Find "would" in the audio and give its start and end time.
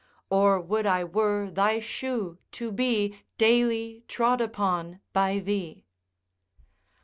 0.59-0.87